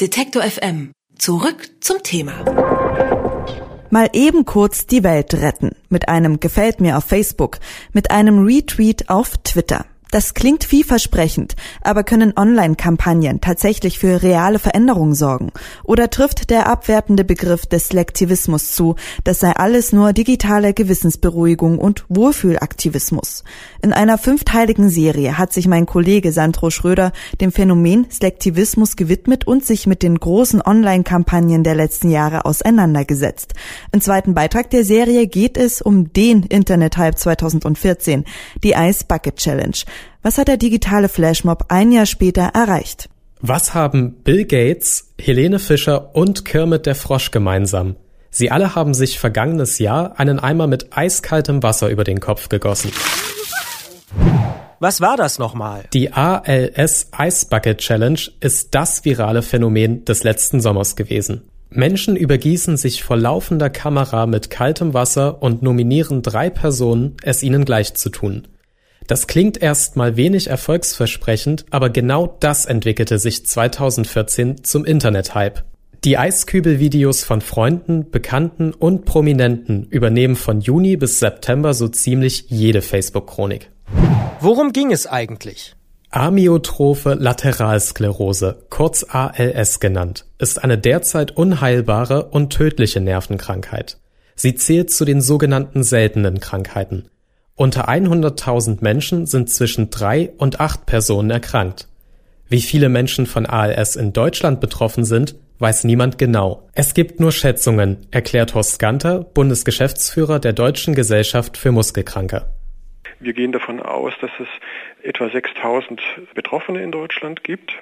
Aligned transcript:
Detektor 0.00 0.42
FM. 0.42 0.92
Zurück 1.18 1.68
zum 1.80 2.02
Thema. 2.02 2.32
Mal 3.90 4.08
eben 4.14 4.46
kurz 4.46 4.86
die 4.86 5.04
Welt 5.04 5.34
retten. 5.34 5.72
Mit 5.90 6.08
einem 6.08 6.40
Gefällt 6.40 6.80
mir 6.80 6.96
auf 6.96 7.04
Facebook, 7.04 7.58
mit 7.92 8.10
einem 8.10 8.46
Retweet 8.46 9.10
auf 9.10 9.36
Twitter. 9.44 9.84
Das 10.10 10.34
klingt 10.34 10.64
vielversprechend, 10.64 11.54
aber 11.82 12.02
können 12.02 12.32
Online-Kampagnen 12.36 13.40
tatsächlich 13.40 14.00
für 14.00 14.22
reale 14.22 14.58
Veränderungen 14.58 15.14
sorgen? 15.14 15.52
Oder 15.84 16.10
trifft 16.10 16.50
der 16.50 16.66
abwertende 16.66 17.24
Begriff 17.24 17.66
des 17.66 17.88
Selektivismus 17.88 18.72
zu, 18.72 18.96
das 19.22 19.38
sei 19.38 19.52
alles 19.52 19.92
nur 19.92 20.12
digitale 20.12 20.74
Gewissensberuhigung 20.74 21.78
und 21.78 22.04
Wohlfühlaktivismus? 22.08 23.44
In 23.82 23.92
einer 23.92 24.18
fünfteiligen 24.18 24.90
Serie 24.90 25.38
hat 25.38 25.52
sich 25.52 25.68
mein 25.68 25.86
Kollege 25.86 26.32
Sandro 26.32 26.70
Schröder 26.70 27.12
dem 27.40 27.52
Phänomen 27.52 28.06
Selektivismus 28.10 28.96
gewidmet 28.96 29.46
und 29.46 29.64
sich 29.64 29.86
mit 29.86 30.02
den 30.02 30.18
großen 30.18 30.60
Online-Kampagnen 30.60 31.62
der 31.62 31.76
letzten 31.76 32.10
Jahre 32.10 32.46
auseinandergesetzt. 32.46 33.54
Im 33.92 34.00
zweiten 34.00 34.34
Beitrag 34.34 34.70
der 34.70 34.84
Serie 34.84 35.28
geht 35.28 35.56
es 35.56 35.80
um 35.80 36.12
den 36.12 36.42
Internet-Hype 36.42 37.16
2014, 37.16 38.24
die 38.64 38.72
Ice 38.72 39.04
Bucket 39.06 39.36
Challenge. 39.36 39.76
Was 40.22 40.38
hat 40.38 40.48
der 40.48 40.56
digitale 40.56 41.08
Flashmob 41.08 41.66
ein 41.68 41.92
Jahr 41.92 42.06
später 42.06 42.42
erreicht? 42.42 43.08
Was 43.40 43.74
haben 43.74 44.16
Bill 44.22 44.44
Gates, 44.44 45.12
Helene 45.18 45.58
Fischer 45.58 46.14
und 46.14 46.44
Kermit 46.44 46.86
der 46.86 46.94
Frosch 46.94 47.30
gemeinsam? 47.30 47.96
Sie 48.30 48.50
alle 48.50 48.74
haben 48.74 48.94
sich 48.94 49.18
vergangenes 49.18 49.78
Jahr 49.78 50.18
einen 50.20 50.38
Eimer 50.38 50.66
mit 50.66 50.96
eiskaltem 50.96 51.62
Wasser 51.62 51.88
über 51.88 52.04
den 52.04 52.20
Kopf 52.20 52.48
gegossen. 52.48 52.92
Was 54.78 55.00
war 55.00 55.16
das 55.16 55.38
nochmal? 55.38 55.84
Die 55.92 56.12
ALS 56.12 57.10
Ice 57.18 57.46
Bucket 57.50 57.78
Challenge 57.78 58.20
ist 58.40 58.74
das 58.74 59.04
virale 59.04 59.42
Phänomen 59.42 60.04
des 60.04 60.22
letzten 60.22 60.60
Sommers 60.60 60.96
gewesen. 60.96 61.42
Menschen 61.70 62.16
übergießen 62.16 62.76
sich 62.76 63.02
vor 63.02 63.16
laufender 63.16 63.70
Kamera 63.70 64.26
mit 64.26 64.50
kaltem 64.50 64.94
Wasser 64.94 65.42
und 65.42 65.62
nominieren 65.62 66.22
drei 66.22 66.50
Personen, 66.50 67.16
es 67.22 67.42
ihnen 67.42 67.64
gleich 67.64 67.94
zu 67.94 68.10
tun. 68.10 68.48
Das 69.10 69.26
klingt 69.26 69.60
erstmal 69.60 70.16
wenig 70.16 70.46
erfolgsversprechend, 70.46 71.64
aber 71.70 71.90
genau 71.90 72.36
das 72.38 72.64
entwickelte 72.64 73.18
sich 73.18 73.44
2014 73.44 74.62
zum 74.62 74.84
Internet-Hype. 74.84 75.64
Die 76.04 76.16
Eiskübel-Videos 76.16 77.24
von 77.24 77.40
Freunden, 77.40 78.08
Bekannten 78.12 78.72
und 78.72 79.06
Prominenten 79.06 79.88
übernehmen 79.90 80.36
von 80.36 80.60
Juni 80.60 80.96
bis 80.96 81.18
September 81.18 81.74
so 81.74 81.88
ziemlich 81.88 82.44
jede 82.50 82.82
Facebook-Chronik. 82.82 83.72
Worum 84.38 84.72
ging 84.72 84.92
es 84.92 85.08
eigentlich? 85.08 85.74
Amyotrophe 86.10 87.14
Lateralsklerose, 87.14 88.62
kurz 88.70 89.04
ALS 89.08 89.80
genannt, 89.80 90.24
ist 90.38 90.62
eine 90.62 90.78
derzeit 90.78 91.36
unheilbare 91.36 92.26
und 92.26 92.52
tödliche 92.52 93.00
Nervenkrankheit. 93.00 93.98
Sie 94.36 94.54
zählt 94.54 94.92
zu 94.92 95.04
den 95.04 95.20
sogenannten 95.20 95.82
seltenen 95.82 96.38
Krankheiten. 96.38 97.08
Unter 97.60 97.90
100.000 97.90 98.78
Menschen 98.80 99.26
sind 99.26 99.50
zwischen 99.50 99.90
drei 99.90 100.32
und 100.38 100.60
acht 100.60 100.86
Personen 100.86 101.28
erkrankt. 101.28 101.88
Wie 102.48 102.62
viele 102.62 102.88
Menschen 102.88 103.26
von 103.26 103.44
ALS 103.44 103.96
in 103.96 104.14
Deutschland 104.14 104.62
betroffen 104.62 105.04
sind, 105.04 105.34
weiß 105.58 105.84
niemand 105.84 106.16
genau. 106.16 106.66
Es 106.72 106.94
gibt 106.94 107.20
nur 107.20 107.32
Schätzungen, 107.32 108.06
erklärt 108.12 108.54
Horst 108.54 108.78
Ganter, 108.78 109.24
Bundesgeschäftsführer 109.34 110.38
der 110.38 110.54
Deutschen 110.54 110.94
Gesellschaft 110.94 111.58
für 111.58 111.70
Muskelkranke. 111.70 112.46
Wir 113.18 113.34
gehen 113.34 113.52
davon 113.52 113.82
aus, 113.82 114.14
dass 114.22 114.30
es 114.40 114.48
etwa 115.04 115.28
6000 115.28 116.00
Betroffene 116.34 116.82
in 116.82 116.92
Deutschland 116.92 117.44
gibt. 117.44 117.74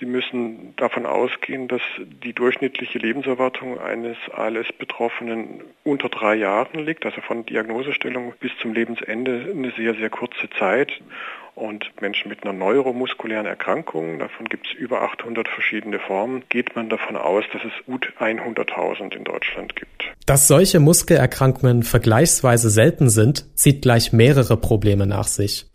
Sie 0.00 0.06
müssen 0.06 0.74
davon 0.76 1.04
ausgehen, 1.04 1.68
dass 1.68 1.82
die 2.24 2.32
durchschnittliche 2.32 2.98
Lebenserwartung 2.98 3.78
eines 3.78 4.16
ALS-Betroffenen 4.32 5.60
unter 5.84 6.08
drei 6.08 6.36
Jahren 6.36 6.86
liegt, 6.86 7.04
also 7.04 7.20
von 7.20 7.44
Diagnosestellung 7.44 8.32
bis 8.40 8.50
zum 8.62 8.72
Lebensende 8.72 9.46
eine 9.50 9.70
sehr, 9.72 9.94
sehr 9.94 10.08
kurze 10.08 10.48
Zeit. 10.58 10.90
Und 11.54 11.84
Menschen 12.00 12.30
mit 12.30 12.44
einer 12.44 12.54
neuromuskulären 12.54 13.44
Erkrankung, 13.44 14.18
davon 14.18 14.46
gibt 14.48 14.68
es 14.68 14.72
über 14.72 15.02
800 15.02 15.46
verschiedene 15.46 15.98
Formen, 15.98 16.44
geht 16.48 16.74
man 16.74 16.88
davon 16.88 17.16
aus, 17.16 17.44
dass 17.52 17.62
es 17.62 17.84
gut 17.84 18.10
100.000 18.18 19.14
in 19.14 19.24
Deutschland 19.24 19.76
gibt. 19.76 20.04
Dass 20.24 20.48
solche 20.48 20.80
Muskelerkrankungen 20.80 21.82
vergleichsweise 21.82 22.70
selten 22.70 23.10
sind, 23.10 23.54
zieht 23.54 23.82
gleich 23.82 24.14
mehrere 24.14 24.56
Probleme 24.56 25.06
nach 25.06 25.26
sich. 25.26 25.69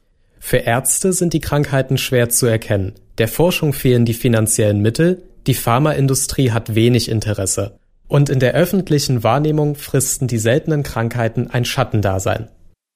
Für 0.47 0.57
Ärzte 0.57 1.11
sind 1.11 1.33
die 1.33 1.39
Krankheiten 1.39 1.97
schwer 1.97 2.29
zu 2.29 2.45
erkennen. 2.45 2.93
Der 3.17 3.27
Forschung 3.27 3.73
fehlen 3.73 4.05
die 4.05 4.13
finanziellen 4.13 4.79
Mittel, 4.79 5.23
die 5.47 5.55
Pharmaindustrie 5.55 6.51
hat 6.51 6.75
wenig 6.75 7.09
Interesse. 7.09 7.79
Und 8.07 8.29
in 8.29 8.39
der 8.39 8.53
öffentlichen 8.53 9.23
Wahrnehmung 9.23 9.73
fristen 9.73 10.27
die 10.27 10.37
seltenen 10.37 10.83
Krankheiten 10.83 11.49
ein 11.49 11.65
Schattendasein. 11.65 12.49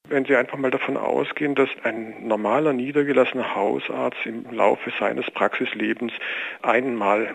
Wenn 0.08 0.26
Sie 0.26 0.36
einfach 0.36 0.60
mal 0.60 0.70
davon 0.70 0.96
ausgehen, 0.96 1.56
dass 1.56 1.70
ein 1.82 2.28
normaler 2.28 2.72
niedergelassener 2.72 3.56
Hausarzt 3.56 4.24
im 4.26 4.46
Laufe 4.52 4.92
seines 5.00 5.26
Praxislebens 5.32 6.14
einmal 6.62 7.34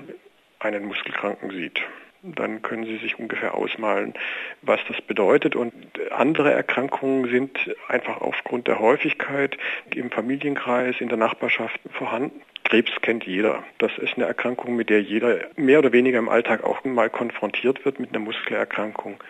einen 0.60 0.84
Muskelkranken 0.84 1.50
sieht, 1.50 1.80
dann 2.24 2.62
können 2.62 2.84
Sie 2.84 2.96
sich 2.98 3.18
ungefähr 3.18 3.54
ausmalen, 3.54 4.14
was 4.62 4.80
das 4.88 5.00
bedeutet. 5.02 5.54
Und 5.54 5.74
andere 6.10 6.52
Erkrankungen 6.52 7.30
sind 7.30 7.50
einfach 7.88 8.20
aufgrund 8.20 8.66
der 8.66 8.78
Häufigkeit 8.78 9.56
im 9.94 10.10
Familienkreis, 10.10 10.96
in 11.00 11.08
der 11.08 11.18
Nachbarschaft 11.18 11.78
vorhanden. 11.90 12.40
Krebs 12.64 12.92
kennt 13.02 13.24
jeder. 13.24 13.62
Das 13.78 13.92
ist 13.98 14.14
eine 14.16 14.24
Erkrankung, 14.24 14.74
mit 14.74 14.88
der 14.88 15.02
jeder 15.02 15.38
mehr 15.56 15.78
oder 15.80 15.92
weniger 15.92 16.18
im 16.18 16.30
Alltag 16.30 16.64
auch 16.64 16.82
mal 16.84 17.10
konfrontiert 17.10 17.84
wird 17.84 18.00
mit 18.00 18.10
einer 18.10 18.20
Muskelerkrankung. 18.20 19.22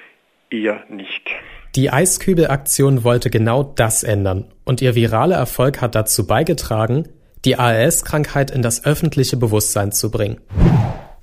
Eher 0.51 0.85
nicht. 0.89 1.31
Die 1.75 1.91
Eiskübel-Aktion 1.91 3.03
wollte 3.03 3.31
genau 3.31 3.65
das 3.65 4.05
ändern 4.05 4.53
und 4.65 4.81
ihr 4.81 4.95
viraler 4.95 5.35
Erfolg 5.35 5.81
hat 5.81 5.97
dazu 5.97 6.29
beigetragen, 6.29 7.09
die 7.45 7.57
ALS-Krankheit 7.57 8.53
in 8.53 8.63
das 8.63 8.85
öffentliche 8.85 9.37
Bewusstsein 9.37 9.91
zu 9.91 10.13
bringen. 10.13 10.41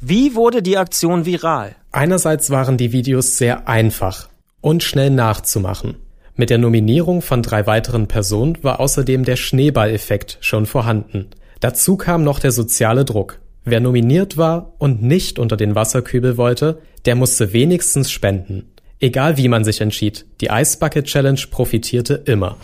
Wie 0.03 0.33
wurde 0.33 0.63
die 0.63 0.77
Aktion 0.77 1.27
viral? 1.27 1.75
Einerseits 1.91 2.49
waren 2.49 2.75
die 2.75 2.91
Videos 2.91 3.37
sehr 3.37 3.67
einfach 3.67 4.29
und 4.59 4.81
schnell 4.81 5.11
nachzumachen. 5.11 5.97
Mit 6.35 6.49
der 6.49 6.57
Nominierung 6.57 7.21
von 7.21 7.43
drei 7.43 7.67
weiteren 7.67 8.07
Personen 8.07 8.57
war 8.63 8.79
außerdem 8.79 9.25
der 9.25 9.35
Schneeballeffekt 9.35 10.39
schon 10.41 10.65
vorhanden. 10.65 11.27
Dazu 11.59 11.97
kam 11.97 12.23
noch 12.23 12.39
der 12.39 12.51
soziale 12.51 13.05
Druck. 13.05 13.41
Wer 13.63 13.79
nominiert 13.79 14.37
war 14.37 14.73
und 14.79 15.03
nicht 15.03 15.37
unter 15.37 15.55
den 15.55 15.75
Wasserkübel 15.75 16.35
wollte, 16.35 16.81
der 17.05 17.13
musste 17.13 17.53
wenigstens 17.53 18.09
spenden. 18.09 18.71
Egal 18.99 19.37
wie 19.37 19.49
man 19.49 19.63
sich 19.63 19.81
entschied, 19.81 20.25
die 20.41 20.47
Ice 20.47 20.79
Bucket 20.79 21.05
Challenge 21.05 21.41
profitierte 21.51 22.15
immer. 22.25 22.57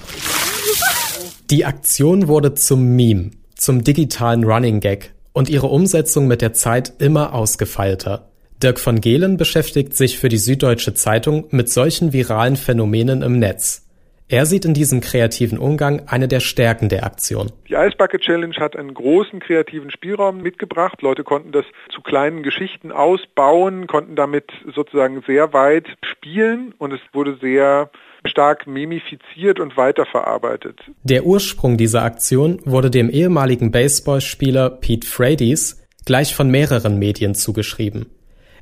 Die 1.52 1.66
Aktion 1.66 2.28
wurde 2.28 2.56
zum 2.56 2.96
Meme, 2.96 3.30
zum 3.56 3.84
digitalen 3.84 4.44
Running 4.44 4.80
Gag 4.80 5.14
und 5.38 5.50
ihre 5.50 5.68
Umsetzung 5.68 6.25
mit 6.25 6.42
der 6.42 6.53
Zeit 6.53 6.94
immer 6.98 7.36
ausgefeilter. 7.36 8.31
Dirk 8.64 8.80
von 8.80 9.02
Gehlen 9.02 9.38
beschäftigt 9.38 9.96
sich 9.96 10.18
für 10.18 10.30
die 10.30 10.40
Süddeutsche 10.40 10.96
Zeitung 10.96 11.46
mit 11.52 11.72
solchen 11.72 12.12
viralen 12.12 12.56
Phänomenen 12.56 13.22
im 13.22 13.38
Netz. 13.38 13.87
Er 14.30 14.46
sieht 14.46 14.66
in 14.66 14.74
diesem 14.74 15.00
kreativen 15.00 15.58
Umgang 15.58 16.02
eine 16.08 16.28
der 16.28 16.42
Stärken 16.42 16.90
der 16.90 17.06
Aktion. 17.06 17.50
Die 17.70 17.76
Ice 17.76 17.96
Bucket 17.98 18.20
Challenge 18.20 18.56
hat 18.58 18.76
einen 18.76 18.94
großen 18.94 19.40
kreativen 19.40 19.90
Spielraum 19.90 20.42
mitgebracht. 20.42 21.02
Leute 21.02 21.24
konnten 21.24 21.54
das 21.54 21.64
zu 21.94 22.02
kleinen 22.02 22.44
Geschichten 22.44 22.92
ausbauen, 22.92 23.88
konnten 23.88 24.18
damit 24.18 24.52
sozusagen 24.76 25.24
sehr 25.26 25.54
weit 25.54 25.88
spielen 26.04 26.74
und 26.78 26.92
es 26.92 27.00
wurde 27.14 27.38
sehr 27.40 27.90
stark 28.26 28.68
memifiziert 28.68 29.62
und 29.62 29.78
weiterverarbeitet. 29.78 30.82
Der 31.04 31.26
Ursprung 31.26 31.78
dieser 31.78 32.04
Aktion 32.04 32.60
wurde 32.66 32.92
dem 32.92 33.10
ehemaligen 33.10 33.72
Baseballspieler 33.72 34.70
Pete 34.72 35.08
Frates 35.08 35.88
gleich 36.06 36.36
von 36.36 36.52
mehreren 36.52 37.00
Medien 37.00 37.34
zugeschrieben. 37.34 38.08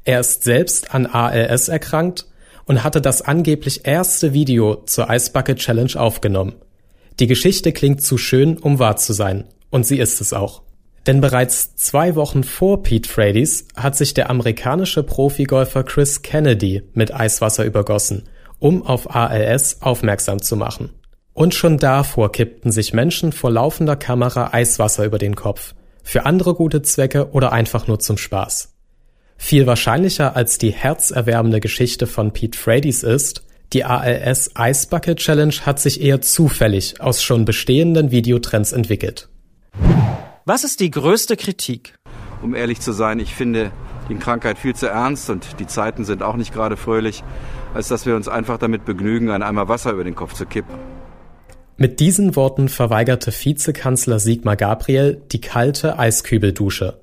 Er 0.04 0.20
ist 0.20 0.44
selbst 0.44 0.94
an 0.94 1.08
ALS 1.08 1.70
erkrankt 1.70 2.28
und 2.66 2.84
hatte 2.84 3.02
das 3.02 3.22
angeblich 3.22 3.86
erste 3.86 4.34
Video 4.34 4.84
zur 4.86 5.10
Ice 5.10 5.32
Bucket 5.32 5.58
Challenge 5.58 5.96
aufgenommen. 5.96 6.56
Die 7.20 7.28
Geschichte 7.28 7.72
klingt 7.72 8.02
zu 8.02 8.18
schön, 8.18 8.58
um 8.58 8.80
wahr 8.80 8.98
zu 8.98 9.14
sein, 9.14 9.46
und 9.70 9.86
sie 9.86 10.00
ist 10.00 10.22
es 10.22 10.34
auch. 10.34 10.64
Denn 11.08 11.22
bereits 11.22 11.76
zwei 11.76 12.16
Wochen 12.16 12.44
vor 12.44 12.82
Pete 12.82 13.08
Frates 13.08 13.68
hat 13.76 13.96
sich 13.96 14.14
der 14.14 14.30
amerikanische 14.30 15.04
Profigolfer 15.04 15.84
Chris 15.84 16.24
Kennedy 16.24 16.82
mit 16.94 17.14
Eiswasser 17.14 17.64
übergossen 17.64 18.24
um 18.60 18.84
auf 18.84 19.14
ALS 19.14 19.82
aufmerksam 19.82 20.42
zu 20.42 20.56
machen. 20.56 20.92
Und 21.34 21.54
schon 21.54 21.78
davor 21.78 22.32
kippten 22.32 22.72
sich 22.72 22.94
Menschen 22.94 23.32
vor 23.32 23.52
laufender 23.52 23.96
Kamera 23.96 24.54
Eiswasser 24.54 25.06
über 25.06 25.18
den 25.18 25.36
Kopf, 25.36 25.76
für 26.04 26.26
andere 26.26 26.56
gute 26.56 26.82
Zwecke 26.82 27.32
oder 27.32 27.52
einfach 27.52 27.88
nur 27.88 28.00
zum 28.00 28.18
Spaß. 28.18 28.75
Viel 29.38 29.68
wahrscheinlicher 29.68 30.36
als 30.36 30.58
die 30.58 30.72
herzerwärmende 30.72 31.60
Geschichte 31.60 32.08
von 32.08 32.32
Pete 32.32 32.58
Frates 32.58 33.04
ist, 33.04 33.44
die 33.74 33.84
ALS 33.84 34.52
Ice 34.58 34.88
Bucket 34.90 35.18
Challenge 35.18 35.56
hat 35.66 35.80
sich 35.80 36.02
eher 36.02 36.22
zufällig 36.22 37.02
aus 37.02 37.24
schon 37.24 37.46
bestehenden 37.46 38.12
Videotrends 38.12 38.72
entwickelt. 38.72 39.30
Was 40.46 40.64
ist 40.64 40.80
die 40.80 40.92
größte 40.92 41.36
Kritik? 41.36 41.96
um 42.46 42.56
ehrlich 42.56 42.80
zu 42.80 42.94
sein. 42.94 43.20
Ich 43.20 43.34
finde 43.34 43.72
die 44.08 44.16
Krankheit 44.16 44.58
viel 44.58 44.76
zu 44.76 44.88
ernst 44.88 45.30
und 45.30 45.60
die 45.60 45.68
Zeiten 45.68 46.06
sind 46.06 46.24
auch 46.24 46.36
nicht 46.36 46.54
gerade 46.54 46.78
fröhlich, 46.78 47.24
als 47.74 47.88
dass 47.88 48.06
wir 48.06 48.16
uns 48.16 48.28
einfach 48.28 48.58
damit 48.58 48.86
begnügen, 48.86 49.32
ein 49.32 49.44
Eimer 49.44 49.68
Wasser 49.68 49.92
über 49.92 50.04
den 50.04 50.16
Kopf 50.16 50.34
zu 50.34 50.46
kippen. 50.46 50.76
Mit 51.78 52.00
diesen 52.00 52.36
Worten 52.38 52.70
verweigerte 52.70 53.32
Vizekanzler 53.32 54.20
Sigmar 54.20 54.56
Gabriel 54.56 55.22
die 55.32 55.42
kalte 55.42 56.00
Eiskübeldusche. 56.00 57.02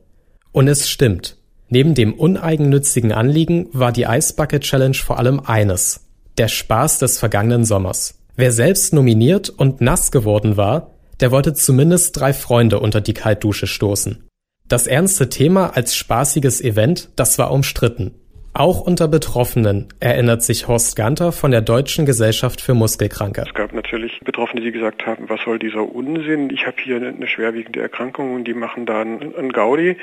Und 0.52 0.68
es 0.68 0.88
stimmt. 0.88 1.36
Neben 1.72 1.94
dem 1.94 2.12
uneigennützigen 2.12 3.12
Anliegen 3.12 3.66
war 3.72 3.92
die 3.92 4.06
Eisbucket 4.06 4.62
Challenge 4.62 4.94
vor 4.94 5.18
allem 5.18 5.40
eines. 5.40 6.06
Der 6.36 6.48
Spaß 6.48 6.98
des 6.98 7.18
vergangenen 7.18 7.64
Sommers. 7.64 8.22
Wer 8.36 8.52
selbst 8.52 8.92
nominiert 8.92 9.48
und 9.48 9.80
nass 9.80 10.10
geworden 10.10 10.58
war, 10.58 10.90
der 11.20 11.30
wollte 11.30 11.54
zumindest 11.54 12.20
drei 12.20 12.34
Freunde 12.34 12.78
unter 12.78 13.00
die 13.00 13.14
Kaltdusche 13.14 13.66
stoßen. 13.66 14.28
Das 14.68 14.86
ernste 14.86 15.30
Thema 15.30 15.74
als 15.74 15.96
spaßiges 15.96 16.60
Event, 16.60 17.08
das 17.16 17.38
war 17.38 17.50
umstritten. 17.50 18.16
Auch 18.54 18.82
unter 18.82 19.08
Betroffenen 19.08 19.88
erinnert 19.98 20.42
sich 20.42 20.68
Horst 20.68 20.94
Ganter 20.94 21.32
von 21.32 21.52
der 21.52 21.62
Deutschen 21.62 22.04
Gesellschaft 22.04 22.60
für 22.60 22.74
Muskelkranke. 22.74 23.44
Es 23.46 23.54
gab 23.54 23.72
natürlich 23.72 24.20
Betroffene, 24.20 24.60
die 24.60 24.72
gesagt 24.72 25.06
haben, 25.06 25.30
was 25.30 25.40
soll 25.40 25.58
dieser 25.58 25.82
Unsinn? 25.82 26.50
Ich 26.50 26.66
habe 26.66 26.76
hier 26.84 26.96
eine 26.96 27.26
schwerwiegende 27.26 27.80
Erkrankung 27.80 28.34
und 28.34 28.44
die 28.44 28.52
machen 28.52 28.84
da 28.84 29.00
einen 29.00 29.52
Gaudi. 29.52 29.96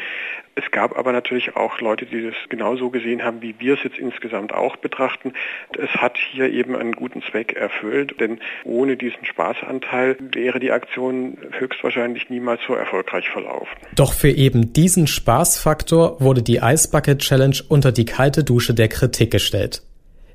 Es 0.60 0.72
gab 0.72 0.98
aber 0.98 1.14
natürlich 1.14 1.56
auch 1.56 1.80
Leute, 1.80 2.06
die 2.06 2.22
das 2.22 2.34
genauso 2.50 2.90
gesehen 2.90 3.24
haben, 3.24 3.42
wie 3.42 3.56
wir 3.60 3.76
es 3.76 3.84
jetzt 3.84 3.98
insgesamt 3.98 4.54
auch 4.54 4.76
betrachten. 4.76 5.34
Es 5.78 5.90
hat 5.92 6.18
hier 6.18 6.52
eben 6.52 6.76
einen 6.76 6.92
guten 6.92 7.22
Zweck 7.22 7.54
erfüllt, 7.54 8.20
denn 8.20 8.40
ohne 8.66 8.98
diesen 8.98 9.24
Spaßanteil 9.24 10.18
wäre 10.20 10.60
die 10.60 10.72
Aktion 10.72 11.38
höchstwahrscheinlich 11.58 12.30
niemals 12.30 12.60
so 12.68 12.74
erfolgreich 12.74 13.30
verlaufen. 13.30 13.74
Doch 13.96 14.12
für 14.12 14.32
eben 14.32 14.74
diesen 14.74 15.08
Spaßfaktor 15.08 16.20
wurde 16.20 16.44
die 16.44 16.62
Eisbucket 16.62 17.20
Challenge 17.20 17.58
unter 17.70 17.94
die 17.94 18.06
kalte 18.06 18.44
Dusche 18.44 18.74
der 18.74 18.90
Kritik 18.90 19.32
gestellt. 19.32 19.84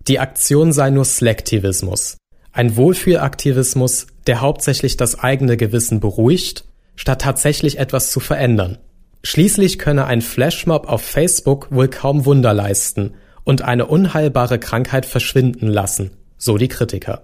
Die 0.09 0.21
Aktion 0.21 0.73
sei 0.73 0.89
nur 0.89 1.05
Slektivismus. 1.05 2.17
Ein 2.53 2.77
Wohlfühlaktivismus, 2.77 4.07
der 4.27 4.41
hauptsächlich 4.41 4.97
das 4.97 5.19
eigene 5.19 5.59
Gewissen 5.59 6.01
beruhigt, 6.01 6.65
statt 6.97 7.21
tatsächlich 7.21 7.79
etwas 7.79 8.11
zu 8.11 8.21
verändern. 8.21 8.79
Schließlich 9.27 9.79
könne 9.79 10.05
ein 10.05 10.21
Flashmob 10.21 10.87
auf 10.87 11.03
Facebook 11.03 11.69
wohl 11.71 11.89
kaum 11.89 12.27
Wunder 12.27 12.53
leisten 12.53 13.15
und 13.43 13.63
eine 13.63 13.87
unheilbare 13.87 14.59
Krankheit 14.59 15.07
verschwinden 15.07 15.67
lassen, 15.67 16.11
so 16.37 16.59
die 16.59 16.69
Kritiker. 16.69 17.23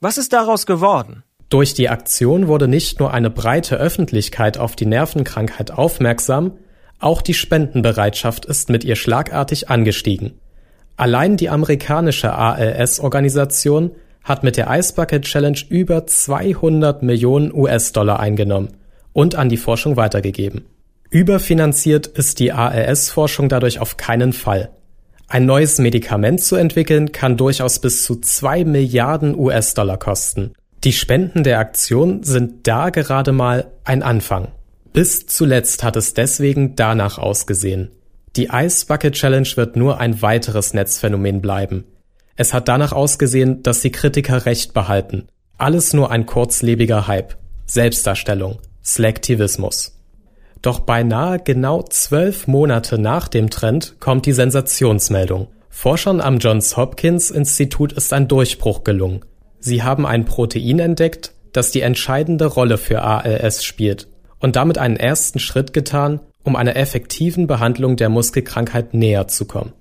Was 0.00 0.18
ist 0.18 0.32
daraus 0.32 0.66
geworden? 0.66 1.24
Durch 1.48 1.74
die 1.74 1.88
Aktion 1.88 2.46
wurde 2.46 2.68
nicht 2.68 3.00
nur 3.00 3.12
eine 3.12 3.28
breite 3.28 3.76
Öffentlichkeit 3.76 4.56
auf 4.56 4.76
die 4.76 4.86
Nervenkrankheit 4.86 5.72
aufmerksam, 5.72 6.52
auch 7.00 7.22
die 7.22 7.34
Spendenbereitschaft 7.34 8.46
ist 8.46 8.70
mit 8.70 8.84
ihr 8.84 8.94
schlagartig 8.94 9.68
angestiegen. 9.68 10.38
Allein 10.96 11.36
die 11.36 11.48
amerikanische 11.48 12.32
ALS-Organisation 12.34 13.90
hat 14.22 14.44
mit 14.44 14.56
der 14.56 14.68
Ice 14.70 14.94
Bucket 14.94 15.24
Challenge 15.24 15.58
über 15.70 16.06
200 16.06 17.02
Millionen 17.02 17.52
US-Dollar 17.52 18.20
eingenommen 18.20 18.68
und 19.12 19.34
an 19.34 19.48
die 19.48 19.56
Forschung 19.56 19.96
weitergegeben. 19.96 20.66
Überfinanziert 21.10 22.06
ist 22.06 22.38
die 22.38 22.52
ALS-Forschung 22.52 23.48
dadurch 23.48 23.80
auf 23.80 23.96
keinen 23.96 24.32
Fall. 24.32 24.70
Ein 25.26 25.44
neues 25.44 25.78
Medikament 25.78 26.40
zu 26.40 26.54
entwickeln 26.54 27.10
kann 27.10 27.36
durchaus 27.36 27.80
bis 27.80 28.04
zu 28.04 28.16
zwei 28.20 28.64
Milliarden 28.64 29.36
US-Dollar 29.36 29.98
kosten. 29.98 30.52
Die 30.84 30.92
Spenden 30.92 31.42
der 31.42 31.58
Aktion 31.58 32.22
sind 32.22 32.66
da 32.68 32.90
gerade 32.90 33.32
mal 33.32 33.72
ein 33.84 34.04
Anfang. 34.04 34.48
Bis 34.92 35.26
zuletzt 35.26 35.82
hat 35.82 35.96
es 35.96 36.14
deswegen 36.14 36.76
danach 36.76 37.18
ausgesehen. 37.18 37.90
Die 38.36 38.48
Ice 38.52 38.86
Bucket 38.86 39.14
Challenge 39.14 39.48
wird 39.56 39.74
nur 39.74 39.98
ein 39.98 40.22
weiteres 40.22 40.74
Netzphänomen 40.74 41.40
bleiben. 41.40 41.84
Es 42.36 42.54
hat 42.54 42.68
danach 42.68 42.92
ausgesehen, 42.92 43.64
dass 43.64 43.82
die 43.82 43.92
Kritiker 43.92 44.46
recht 44.46 44.74
behalten. 44.74 45.26
Alles 45.58 45.92
nur 45.92 46.12
ein 46.12 46.26
kurzlebiger 46.26 47.08
Hype. 47.08 47.36
Selbstdarstellung. 47.66 48.58
Selektivismus. 48.80 49.99
Doch 50.62 50.80
beinahe 50.80 51.38
genau 51.38 51.82
zwölf 51.82 52.46
Monate 52.46 52.98
nach 52.98 53.28
dem 53.28 53.50
Trend 53.50 53.96
kommt 53.98 54.26
die 54.26 54.32
Sensationsmeldung. 54.32 55.48
Forschern 55.70 56.20
am 56.20 56.38
Johns 56.38 56.76
Hopkins 56.76 57.30
Institut 57.30 57.92
ist 57.92 58.12
ein 58.12 58.28
Durchbruch 58.28 58.84
gelungen. 58.84 59.24
Sie 59.60 59.82
haben 59.82 60.04
ein 60.04 60.24
Protein 60.24 60.78
entdeckt, 60.78 61.32
das 61.52 61.70
die 61.70 61.80
entscheidende 61.80 62.46
Rolle 62.46 62.76
für 62.76 63.02
ALS 63.02 63.64
spielt 63.64 64.08
und 64.38 64.56
damit 64.56 64.78
einen 64.78 64.96
ersten 64.96 65.38
Schritt 65.38 65.72
getan, 65.72 66.20
um 66.42 66.56
einer 66.56 66.76
effektiven 66.76 67.46
Behandlung 67.46 67.96
der 67.96 68.08
Muskelkrankheit 68.08 68.94
näher 68.94 69.28
zu 69.28 69.44
kommen. 69.44 69.72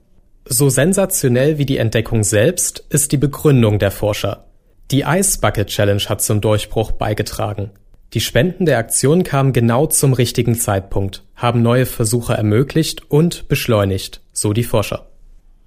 So 0.46 0.70
sensationell 0.70 1.58
wie 1.58 1.66
die 1.66 1.78
Entdeckung 1.78 2.24
selbst 2.24 2.84
ist 2.90 3.12
die 3.12 3.18
Begründung 3.18 3.80
der 3.80 3.92
Forscher. 3.92 4.46
Die 4.92 5.02
Ice 5.02 5.40
Bucket 5.40 5.68
Challenge 5.68 6.02
hat 6.08 6.22
zum 6.22 6.42
Durchbruch 6.42 6.92
beigetragen. 6.94 7.72
Die 8.16 8.22
Spenden 8.22 8.66
der 8.66 8.80
Aktion 8.80 9.22
kamen 9.22 9.54
genau 9.54 9.86
zum 9.86 10.14
richtigen 10.14 10.56
Zeitpunkt, 10.56 11.24
haben 11.36 11.62
neue 11.62 11.86
Versuche 11.86 12.34
ermöglicht 12.34 13.04
und 13.12 13.48
beschleunigt, 13.48 14.22
so 14.34 14.52
die 14.52 14.64
Forscher. 14.64 15.06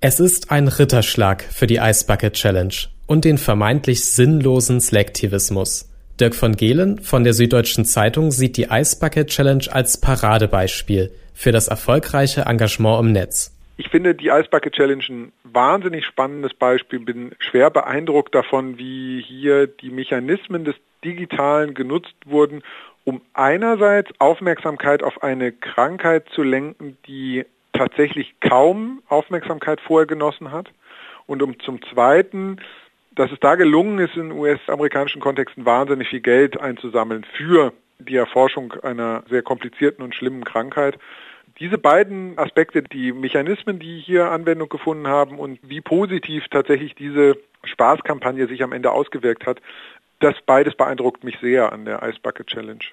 Es 0.01 0.19
ist 0.19 0.51
ein 0.51 0.67
Ritterschlag 0.67 1.45
für 1.45 1.69
die 1.69 1.77
Ice 1.77 2.05
Bucket 2.05 2.33
Challenge 2.33 2.75
und 3.07 3.25
den 3.25 3.39
vermeintlich 3.39 4.05
sinnlosen 4.05 4.81
Selektivismus. 4.81 5.89
Dirk 6.19 6.35
von 6.35 6.57
Gehlen 6.57 6.99
von 6.99 7.23
der 7.23 7.33
Süddeutschen 7.33 7.85
Zeitung 7.85 8.33
sieht 8.33 8.57
die 8.57 8.67
Ice 8.73 8.99
Bucket 8.99 9.29
Challenge 9.29 9.67
als 9.71 10.01
Paradebeispiel 10.01 11.13
für 11.35 11.53
das 11.53 11.69
erfolgreiche 11.69 12.41
Engagement 12.41 13.05
im 13.05 13.13
Netz. 13.13 13.57
Ich 13.77 13.89
finde 13.89 14.17
die 14.17 14.29
Ice 14.29 14.49
Bucket 14.51 14.73
Challenge 14.73 15.05
ein 15.09 15.33
wahnsinnig 15.45 16.05
spannendes 16.05 16.55
Beispiel. 16.55 16.99
Bin 16.99 17.31
schwer 17.39 17.71
beeindruckt 17.71 18.35
davon, 18.35 18.79
wie 18.79 19.23
hier 19.25 19.69
die 19.69 19.91
Mechanismen 19.91 20.65
des 20.65 20.75
Digitalen 21.05 21.75
genutzt 21.75 22.15
wurden, 22.25 22.63
um 23.05 23.21
einerseits 23.35 24.11
Aufmerksamkeit 24.21 25.03
auf 25.03 25.23
eine 25.23 25.53
Krankheit 25.53 26.29
zu 26.31 26.43
lenken, 26.43 26.97
die 27.07 27.45
tatsächlich 27.73 28.35
kaum 28.41 29.03
Aufmerksamkeit 29.09 29.81
vorher 29.81 30.07
genossen 30.07 30.53
hat 30.53 30.71
und 31.27 31.43
um 31.43 31.59
zum 31.61 31.81
Zweiten, 31.83 32.59
dass 33.15 33.31
es 33.33 33.41
da 33.41 33.57
gelungen 33.57 33.99
ist, 33.99 34.17
in 34.17 34.33
US-amerikanischen 34.33 35.21
Kontexten 35.21 35.67
wahnsinnig 35.67 36.09
viel 36.09 36.21
Geld 36.21 36.61
einzusammeln 36.61 37.25
für 37.37 37.73
die 37.99 38.17
Erforschung 38.17 38.73
einer 38.83 39.23
sehr 39.29 39.43
komplizierten 39.43 40.03
und 40.03 40.15
schlimmen 40.15 40.45
Krankheit. 40.45 40.99
Diese 41.61 41.79
beiden 41.79 42.39
Aspekte, 42.39 42.83
die 42.83 43.13
Mechanismen, 43.13 43.79
die 43.79 44.01
hier 44.01 44.31
Anwendung 44.31 44.69
gefunden 44.69 45.07
haben 45.07 45.39
und 45.39 45.59
wie 45.63 45.81
positiv 45.81 46.49
tatsächlich 46.49 46.95
diese 46.95 47.37
Spaßkampagne 47.65 48.49
sich 48.49 48.63
am 48.63 48.73
Ende 48.73 48.91
ausgewirkt 48.91 49.47
hat, 49.47 49.61
das 50.23 50.35
beides 50.47 50.75
beeindruckt 50.77 51.25
mich 51.25 51.37
sehr 51.41 51.73
an 51.73 51.85
der 51.85 52.03
Ice 52.03 52.19
Bucket 52.23 52.47
Challenge. 52.47 52.85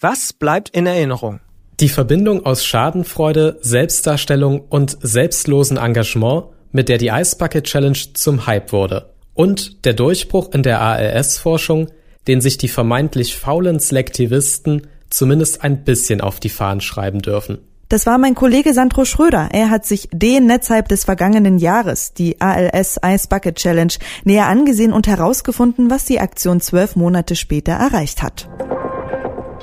Was 0.00 0.32
bleibt 0.32 0.70
in 0.70 0.86
Erinnerung? 0.86 1.40
Die 1.80 1.88
Verbindung 1.88 2.44
aus 2.44 2.64
Schadenfreude, 2.64 3.58
Selbstdarstellung 3.60 4.60
und 4.68 4.98
selbstlosen 5.00 5.78
Engagement, 5.78 6.44
mit 6.72 6.88
der 6.88 6.98
die 6.98 7.08
Ice 7.08 7.36
Bucket 7.36 7.64
Challenge 7.64 7.98
zum 8.14 8.46
Hype 8.46 8.72
wurde. 8.72 9.14
Und 9.34 9.84
der 9.84 9.94
Durchbruch 9.94 10.52
in 10.52 10.62
der 10.62 10.80
ALS-Forschung, 10.80 11.90
den 12.28 12.40
sich 12.40 12.58
die 12.58 12.68
vermeintlich 12.68 13.36
faulen 13.36 13.78
Selektivisten 13.78 14.86
zumindest 15.08 15.64
ein 15.64 15.84
bisschen 15.84 16.20
auf 16.20 16.38
die 16.38 16.50
Fahnen 16.50 16.80
schreiben 16.80 17.20
dürfen. 17.20 17.58
Das 17.90 18.06
war 18.06 18.18
mein 18.18 18.36
Kollege 18.36 18.72
Sandro 18.72 19.04
Schröder. 19.04 19.48
Er 19.52 19.68
hat 19.68 19.84
sich 19.84 20.08
den 20.12 20.46
Netzhype 20.46 20.86
des 20.86 21.04
vergangenen 21.04 21.58
Jahres, 21.58 22.14
die 22.14 22.40
ALS 22.40 23.00
Ice 23.04 23.26
Bucket 23.28 23.56
Challenge, 23.56 23.92
näher 24.22 24.46
angesehen 24.46 24.92
und 24.92 25.08
herausgefunden, 25.08 25.90
was 25.90 26.04
die 26.04 26.20
Aktion 26.20 26.60
zwölf 26.60 26.94
Monate 26.94 27.34
später 27.34 27.72
erreicht 27.72 28.22
hat. 28.22 28.48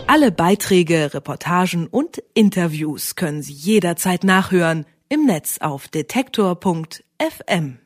Alle 0.08 0.34
Beiträge, 0.34 1.14
Reportagen 1.14 1.88
und 1.88 2.22
Interviews 2.34 3.16
können 3.16 3.42
Sie 3.42 3.54
jederzeit 3.54 4.26
nachhören 4.26 4.86
im 5.08 5.26
Netz 5.26 5.60
auf 5.62 5.88
detektor.fm. 5.88 7.78